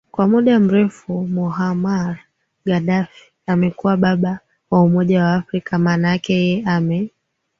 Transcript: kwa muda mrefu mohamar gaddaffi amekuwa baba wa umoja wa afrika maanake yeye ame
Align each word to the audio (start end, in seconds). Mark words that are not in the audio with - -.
kwa 0.11 0.25
muda 0.27 0.59
mrefu 0.59 1.27
mohamar 1.27 2.19
gaddaffi 2.65 3.31
amekuwa 3.47 3.97
baba 3.97 4.39
wa 4.71 4.81
umoja 4.83 5.23
wa 5.23 5.33
afrika 5.35 5.77
maanake 5.79 6.33
yeye 6.33 6.63
ame 6.65 7.09